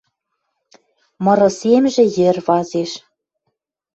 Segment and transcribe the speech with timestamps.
[1.23, 2.91] Мыры семжӹ йӹр вазеш.